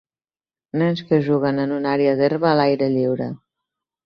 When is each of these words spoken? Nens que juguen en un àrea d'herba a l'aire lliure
Nens 0.81 1.03
que 1.09 1.19
juguen 1.27 1.65
en 1.65 1.75
un 1.75 1.85
àrea 1.91 2.17
d'herba 2.23 2.49
a 2.53 2.55
l'aire 2.63 2.89
lliure 2.97 3.29